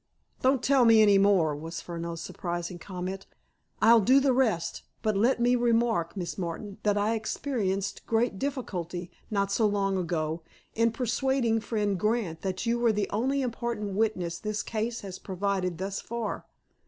"Don't 0.41 0.63
tell 0.63 0.83
me 0.83 0.99
any 1.03 1.19
more," 1.19 1.55
was 1.55 1.79
Furneaux's 1.79 2.21
surprising 2.21 2.79
comment. 2.79 3.27
"I'll 3.83 3.99
do 3.99 4.19
the 4.19 4.33
rest. 4.33 4.81
But 5.03 5.15
let 5.15 5.39
me 5.39 5.55
remark, 5.55 6.17
Miss 6.17 6.39
Martin, 6.39 6.79
that 6.81 6.97
I 6.97 7.13
experienced 7.13 8.07
great 8.07 8.39
difficulty, 8.39 9.11
not 9.29 9.51
so 9.51 9.67
long 9.67 9.97
ago, 9.99 10.41
in 10.73 10.91
persuading 10.91 11.59
friend 11.59 11.99
Grant 11.99 12.41
that 12.41 12.65
you 12.65 12.79
were 12.79 12.91
the 12.91 13.11
only 13.11 13.43
important 13.43 13.93
witness 13.93 14.39
this 14.39 14.63
case 14.63 15.01
has 15.01 15.19
provided 15.19 15.77
thus 15.77 16.01
far. 16.01 16.47